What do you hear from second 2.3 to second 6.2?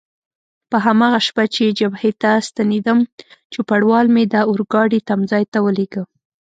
ستنېدم، چوپړوال مې د اورګاډي تمځای ته ولېږه.